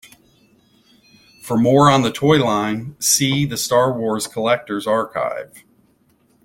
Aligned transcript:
For 1.43 1.59
more 1.59 1.87
on 1.91 2.01
the 2.01 2.11
toy 2.11 2.37
line, 2.43 2.95
see 2.99 3.45
The 3.45 3.55
Star 3.55 3.93
Wars 3.93 4.25
Collector's 4.25 4.87
Archive. 4.87 5.63